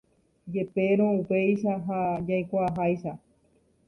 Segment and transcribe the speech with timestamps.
[0.53, 1.99] Jepérõ upéicha ha
[2.31, 3.15] jaikuaaháicha.